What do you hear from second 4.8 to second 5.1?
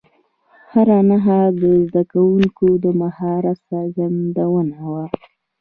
وه.